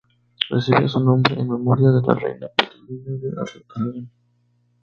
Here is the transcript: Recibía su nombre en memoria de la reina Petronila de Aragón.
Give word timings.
Recibía 0.49 0.87
su 0.87 0.99
nombre 0.99 1.39
en 1.39 1.47
memoria 1.47 1.91
de 1.91 2.01
la 2.01 2.15
reina 2.15 2.47
Petronila 2.57 3.11
de 3.17 3.31
Aragón. 3.39 4.09